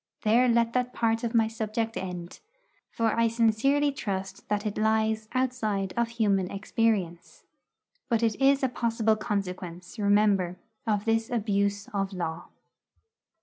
[0.23, 2.39] There let that part of my subject end;
[2.89, 7.43] for I sincerely trust that it lies outside of human experience.
[8.09, 12.47] But it is a possible consequence, remember, of this abuse of law.